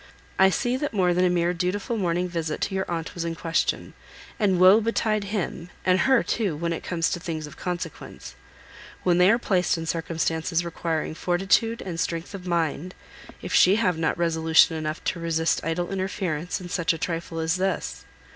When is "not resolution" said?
13.99-14.75